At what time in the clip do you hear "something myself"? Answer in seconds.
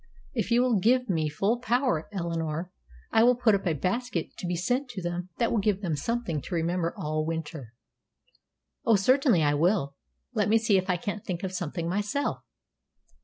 11.53-12.39